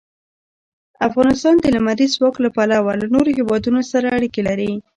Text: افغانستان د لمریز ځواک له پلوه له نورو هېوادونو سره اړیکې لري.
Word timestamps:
افغانستان 1.07 1.55
د 1.59 1.65
لمریز 1.75 2.11
ځواک 2.17 2.35
له 2.43 2.49
پلوه 2.55 2.91
له 3.01 3.07
نورو 3.13 3.29
هېوادونو 3.37 3.81
سره 3.91 4.07
اړیکې 4.17 4.41
لري. 4.47 4.71